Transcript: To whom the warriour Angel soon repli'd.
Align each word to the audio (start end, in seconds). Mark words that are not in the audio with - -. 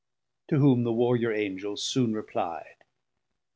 To 0.47 0.57
whom 0.57 0.81
the 0.81 0.91
warriour 0.91 1.31
Angel 1.31 1.77
soon 1.77 2.15
repli'd. 2.15 2.85